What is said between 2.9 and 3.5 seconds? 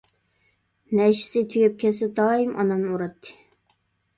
ئۇراتتى.